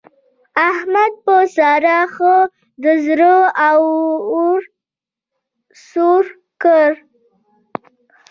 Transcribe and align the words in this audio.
احمد 0.69 1.13
په 1.25 1.35
سارا 1.55 1.99
ښه 2.13 2.35
د 2.83 2.85
زړه 3.05 3.35
اور 3.67 4.59
سوړ 5.87 6.23
کړ. 6.63 6.91